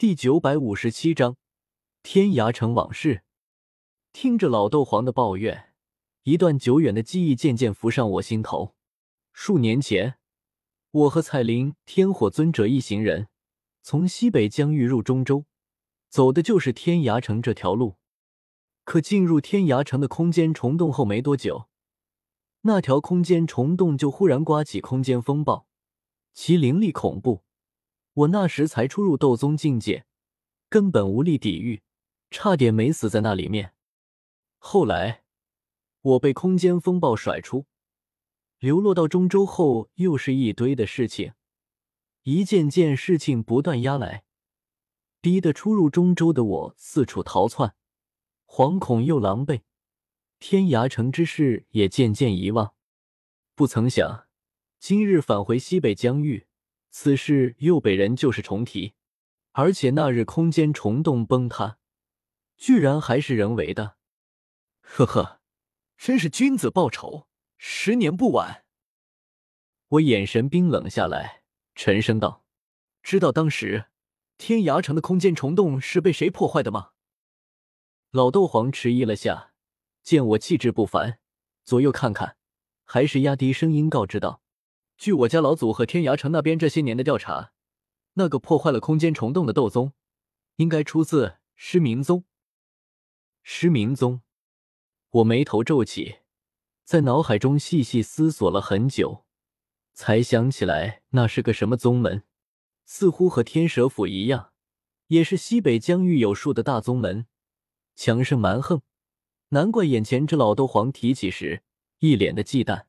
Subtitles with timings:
[0.00, 1.36] 第九百五十七章
[2.02, 3.22] 天涯城往事。
[4.14, 5.74] 听着老斗皇的抱怨，
[6.22, 8.74] 一段久远的记忆渐渐浮上我心头。
[9.34, 10.16] 数年前，
[10.90, 13.28] 我和彩铃、天火尊者一行人
[13.82, 15.44] 从西北疆域入中州，
[16.08, 17.96] 走的就是天涯城这条路。
[18.84, 21.68] 可进入天涯城的空间虫洞后没多久，
[22.62, 25.66] 那条空间虫洞就忽然刮起空间风暴，
[26.32, 27.42] 其灵力恐怖。
[28.12, 30.04] 我那时才初入斗宗境界，
[30.68, 31.82] 根本无力抵御，
[32.30, 33.74] 差点没死在那里面。
[34.58, 35.22] 后来
[36.02, 37.66] 我被空间风暴甩出，
[38.58, 41.34] 流落到中州后，又是一堆的事情，
[42.24, 44.24] 一件件事情不断压来，
[45.20, 47.74] 逼得初入中州的我四处逃窜，
[48.46, 49.62] 惶恐又狼狈。
[50.38, 52.74] 天涯城之事也渐渐遗忘。
[53.54, 54.26] 不曾想，
[54.78, 56.46] 今日返回西北疆域。
[56.90, 58.94] 此事又被人旧事重提，
[59.52, 61.78] 而且那日空间虫洞崩塌，
[62.56, 63.96] 居然还是人为的。
[64.80, 65.40] 呵呵，
[65.96, 68.64] 真是君子报仇，十年不晚。
[69.88, 71.42] 我眼神冰冷下来，
[71.74, 72.44] 沉声道
[73.02, 73.86] ：“知道当时
[74.36, 76.90] 天涯城的空间虫洞是被谁破坏的吗？”
[78.10, 79.52] 老斗皇迟疑了下，
[80.02, 81.20] 见我气质不凡，
[81.64, 82.36] 左右看看，
[82.84, 84.39] 还是压低声音告知道。
[85.00, 87.54] 据我家老祖和天涯城那边这些年的调查，
[88.12, 89.94] 那个破坏了空间虫洞的斗宗，
[90.56, 92.24] 应该出自失明宗。
[93.42, 94.20] 失明宗，
[95.08, 96.16] 我眉头皱起，
[96.84, 99.24] 在脑海中细细思索了很久，
[99.94, 102.24] 才想起来那是个什么宗门，
[102.84, 104.52] 似乎和天蛇府一样，
[105.06, 107.26] 也是西北疆域有数的大宗门，
[107.96, 108.82] 强盛蛮横。
[109.48, 111.62] 难怪眼前这老斗皇提起时
[112.00, 112.84] 一脸的忌惮。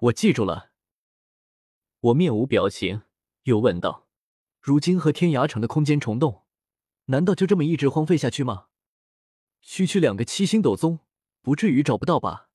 [0.00, 0.73] 我记住了。
[2.04, 3.00] 我面无表情，
[3.44, 4.06] 又问道
[4.60, 6.42] ：“如今和天涯城的空间虫洞，
[7.06, 8.66] 难道就这么一直荒废下去吗？
[9.62, 10.98] 区区两个七星斗宗，
[11.40, 12.50] 不至于找不到吧？”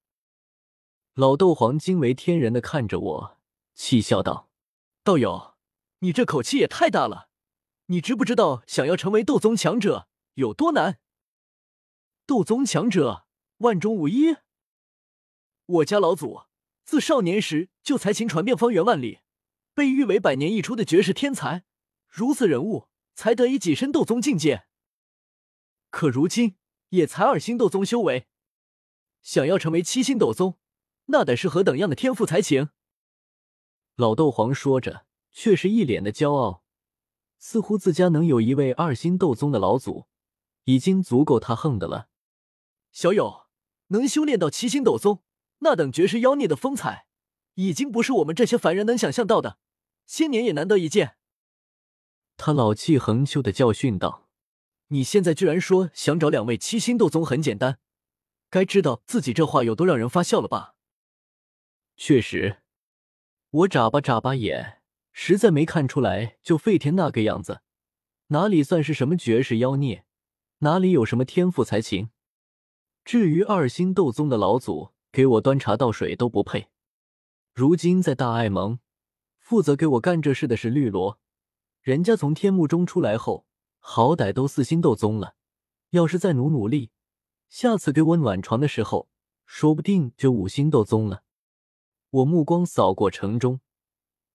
[1.15, 3.39] 老斗皇惊为天人的看着我，
[3.73, 4.51] 气笑道
[5.03, 5.55] ：“道友，
[5.99, 7.29] 你这口气也太大了！
[7.87, 10.99] 你知不知道想要成为斗宗强者有多难？
[12.27, 13.25] 斗宗强者，
[13.57, 14.35] 万中无一。
[15.65, 16.43] 我家老祖
[16.83, 19.21] 自少年时就才情传遍方圆万里。”
[19.79, 21.63] 被誉为百年一出的绝世天才，
[22.09, 24.65] 如此人物才得以跻身斗宗境界。
[25.89, 26.57] 可如今
[26.89, 28.27] 也才二星斗宗修为，
[29.21, 30.59] 想要成为七星斗宗，
[31.05, 32.71] 那得是何等样的天赋才情？
[33.95, 36.61] 老斗皇说着，却是一脸的骄傲，
[37.37, 40.07] 似乎自家能有一位二星斗宗的老祖，
[40.65, 42.09] 已经足够他横的了。
[42.91, 43.45] 小友
[43.87, 45.23] 能修炼到七星斗宗，
[45.59, 47.07] 那等绝世妖孽的风采，
[47.53, 49.57] 已经不是我们这些凡人能想象到的。
[50.11, 51.17] 千年也难得一见。
[52.35, 54.27] 他老气横秋的教训道
[54.89, 57.77] ：“你现在居然说想找两位七星斗宗很简单，
[58.49, 60.73] 该知道自己这话有多让人发笑了吧？”
[61.95, 62.63] 确实，
[63.51, 64.81] 我眨巴眨巴眼，
[65.13, 67.61] 实在没看出来，就废天那个样子，
[68.29, 70.05] 哪里算是什么绝世妖孽？
[70.59, 72.09] 哪里有什么天赋才情？
[73.05, 76.69] 至于二星斗宗的老祖，给我端茶倒水都不配。
[77.53, 78.79] 如今在大爱盟。
[79.49, 81.17] 负责给我干这事的是绿萝，
[81.81, 83.47] 人家从天幕中出来后，
[83.79, 85.33] 好歹都四星斗宗了，
[85.89, 86.91] 要是再努努力，
[87.49, 89.09] 下次给我暖床的时候，
[89.47, 91.23] 说不定就五星斗宗了。
[92.11, 93.59] 我目光扫过城中，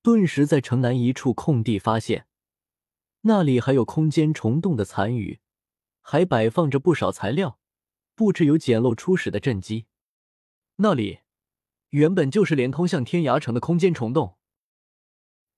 [0.03, 2.27] 顿时在城南一处空地发现，
[3.21, 5.39] 那里还有空间虫洞的残余，
[6.01, 7.61] 还摆放着不少材料，
[8.17, 9.87] 布置有简陋初始的阵基。
[10.79, 11.21] 那里
[11.91, 14.35] 原本就是连通向天涯城的空间虫洞。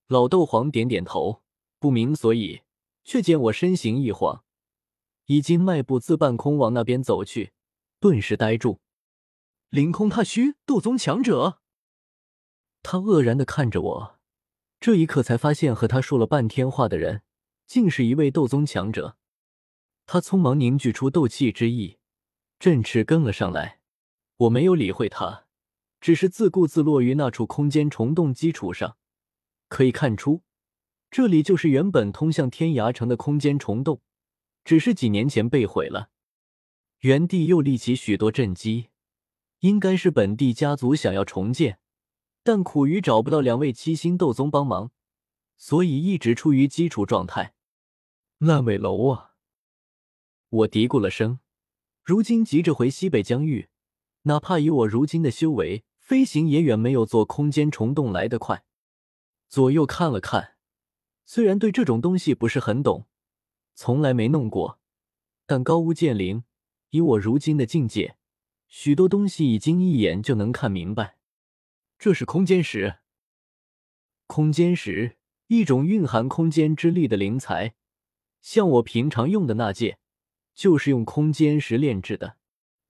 [0.08, 1.42] 老斗皇点点头，
[1.80, 2.62] 不明所以，
[3.02, 4.44] 却见我身形一晃，
[5.24, 7.52] 已经迈步自半空往那边走去，
[7.98, 8.78] 顿时呆住。
[9.70, 11.58] 凌空踏虚，斗宗强者。
[12.84, 14.18] 他愕然的看着我，
[14.78, 17.22] 这一刻才发现和他说了半天话的人，
[17.66, 19.16] 竟是一位斗宗强者。
[20.06, 21.98] 他匆忙凝聚出斗气之意，
[22.60, 23.80] 振翅跟了上来。
[24.36, 25.46] 我没有理会他，
[26.00, 28.96] 只是自顾自落于那处空间虫洞基础上。
[29.68, 30.42] 可以看出，
[31.10, 34.00] 这里就是原本通向天涯城的空间虫洞，
[34.64, 36.10] 只是几年前被毁了。
[37.00, 38.88] 原地又立起许多阵基，
[39.60, 41.78] 应该是本地家族想要重建，
[42.42, 44.90] 但苦于找不到两位七星斗宗帮忙，
[45.56, 47.54] 所以一直处于基础状态。
[48.38, 49.32] 烂尾楼啊！
[50.50, 51.40] 我嘀咕了声。
[52.04, 53.68] 如今急着回西北疆域，
[54.22, 58.65] 哪怕以我如今的修为，飞行也远没有做空间虫洞来得快。
[59.48, 60.56] 左右看了看，
[61.24, 63.06] 虽然对这种东西不是很懂，
[63.74, 64.80] 从来没弄过。
[65.46, 66.42] 但高屋建瓴，
[66.90, 68.16] 以我如今的境界，
[68.66, 71.18] 许多东西已经一眼就能看明白。
[71.98, 72.96] 这是空间石，
[74.26, 75.16] 空间石，
[75.46, 77.76] 一种蕴含空间之力的灵材，
[78.40, 79.98] 像我平常用的那戒，
[80.54, 82.36] 就是用空间石炼制的。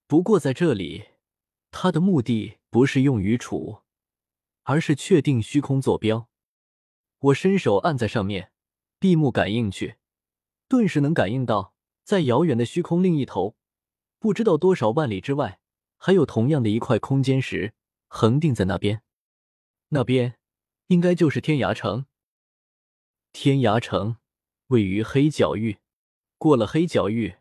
[0.06, 1.04] 不过在这里，
[1.70, 3.82] 它的目的不是用于储，
[4.62, 6.28] 而是确定虚空坐标。
[7.18, 8.52] 我伸手按在上面，
[8.98, 9.96] 闭目感应去，
[10.68, 11.74] 顿时能感应到。
[12.04, 13.56] 在遥远的虚空另一头，
[14.20, 15.58] 不知道多少万里之外，
[15.96, 17.74] 还有同样的一块空间石
[18.06, 19.02] 横定在那边。
[19.88, 20.38] 那边
[20.86, 22.06] 应该就是天涯城。
[23.32, 24.18] 天涯城
[24.68, 25.78] 位于黑角域，
[26.38, 27.38] 过了黑角域，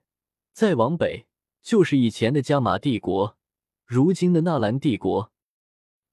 [0.51, 1.27] 再往北
[1.61, 3.37] 就是以前的加玛帝国，
[3.85, 5.31] 如今的纳兰帝国。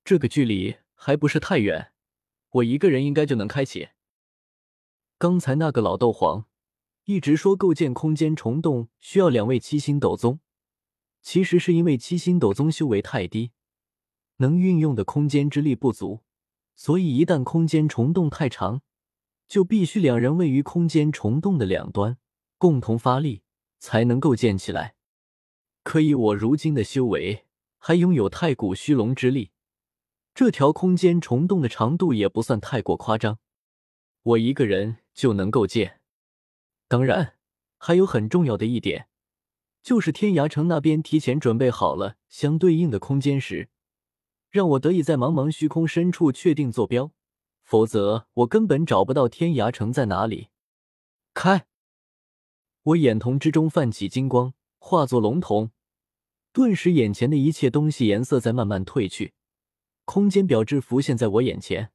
[0.05, 1.92] 这个距离还不是太远，
[2.53, 3.89] 我一个人应该就能开启。
[5.19, 6.47] 刚才那个老斗皇。
[7.05, 10.39] 一直说构建空间虫洞需要两位七星斗宗，
[11.21, 13.51] 其实是因为七星斗宗修为太低，
[14.37, 16.21] 能运用的空间之力不足，
[16.77, 18.83] 所以一旦空间虫洞太长，
[19.49, 22.19] 就必须两人位于空间虫洞的两端，
[22.57, 23.43] 共同发力
[23.81, 24.95] 才能构建起来。
[25.83, 27.47] 可以我如今的修为，
[27.79, 29.51] 还拥有太古虚龙之力，
[30.35, 33.39] 这条空间虫洞的长度也不算太过夸张，
[34.23, 36.01] 我一个人就能够建。
[36.89, 37.35] 当然，
[37.77, 39.09] 还有很重要的一点，
[39.83, 43.69] 就是天涯城那边提前准备好了相对应的空间石，
[44.51, 47.13] 让我得以在茫茫虚空深处确定坐标，
[47.63, 50.49] 否则我根本找不到天涯城在哪里。
[51.35, 51.67] 开！
[52.85, 55.71] 我眼瞳之中泛起金光，化作龙瞳，
[56.53, 59.35] 顿时眼前的一切东西颜色在慢慢褪去，
[60.05, 61.93] 空间表志浮现在我眼前，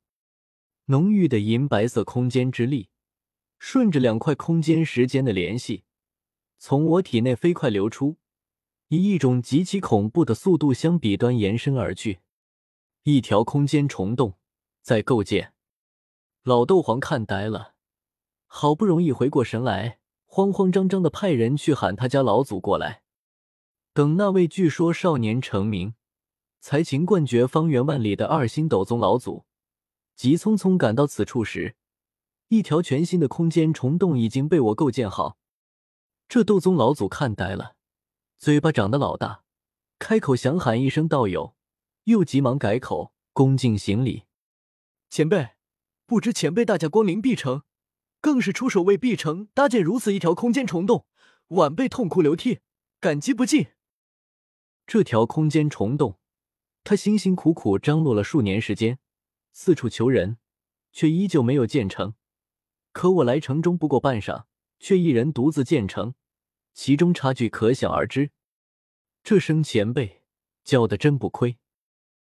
[0.85, 2.89] 浓郁的银白色空间之力。
[3.59, 5.83] 顺着两块空间时间的联系，
[6.59, 8.17] 从我体内飞快流出，
[8.89, 12.19] 以一种极其恐怖的速度向彼端延伸而去。
[13.01, 14.35] 一条空间虫洞
[14.83, 15.53] 在构建，
[16.43, 17.73] 老斗皇看呆了，
[18.45, 23.01] 好不容易回过神来，慌慌张张的派人去喊他家老祖过来。
[23.91, 25.95] 等那位据说少年成名、
[26.59, 29.45] 才情冠绝方圆万里的二星斗宗老祖，
[30.15, 31.75] 急匆匆赶到此处时。
[32.49, 35.37] 一条全新的空间虫洞已经被我构建好，
[36.29, 37.75] 这斗宗老祖看呆了，
[38.37, 39.43] 嘴巴长得老大，
[39.99, 41.55] 开口想喊一声道友，
[42.05, 44.23] 又急忙改口恭敬行礼
[45.09, 45.55] ：“前辈，
[46.05, 47.63] 不知前辈大驾光临碧城，
[48.21, 51.05] 更是出手为碧城搭建如此一条空间虫洞，
[51.49, 52.59] 晚辈痛哭流涕，
[53.01, 53.67] 感激不尽。”
[54.87, 56.17] 这条空间虫洞，
[56.89, 58.97] 他辛辛苦苦张罗了数年时间，
[59.51, 60.37] 四处求人，
[60.93, 62.13] 却依旧没有建成。
[62.93, 64.45] 可我来城中不过半晌，
[64.79, 66.13] 却一人独自建成，
[66.73, 68.31] 其中差距可想而知。
[69.21, 70.23] 这声前辈
[70.63, 71.57] 叫的真不亏。